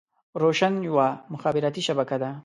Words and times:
روشن 0.43 0.73
يوه 0.87 1.07
مخابراتي 1.33 1.81
شبکه 1.87 2.17
ده. 2.21 2.31